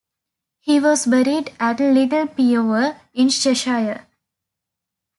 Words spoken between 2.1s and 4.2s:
Peover in Cheshire.